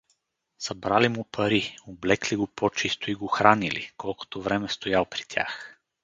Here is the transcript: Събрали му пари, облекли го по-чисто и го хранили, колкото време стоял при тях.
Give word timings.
Събрали 0.59 1.09
му 1.09 1.23
пари, 1.31 1.75
облекли 1.87 2.35
го 2.35 2.47
по-чисто 2.47 3.11
и 3.11 3.15
го 3.15 3.27
хранили, 3.27 3.91
колкото 3.97 4.41
време 4.41 4.69
стоял 4.69 5.05
при 5.05 5.23
тях. 5.29 5.77